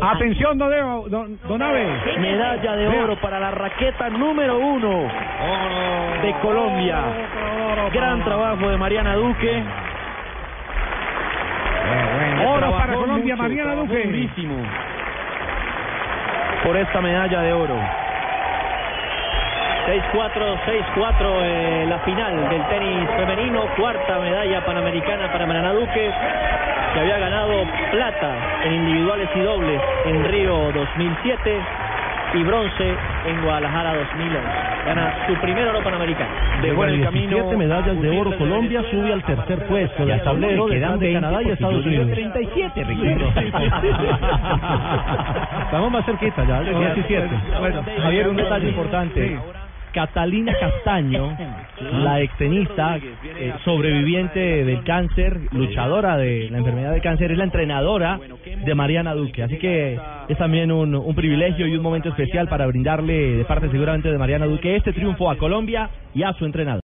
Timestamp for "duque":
9.16-9.62, 13.74-14.02, 25.72-26.10, 59.14-59.42, 64.46-64.76